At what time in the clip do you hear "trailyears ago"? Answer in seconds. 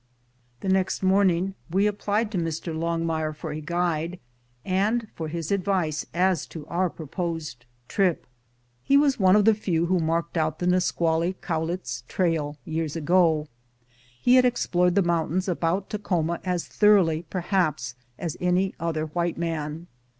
12.09-13.45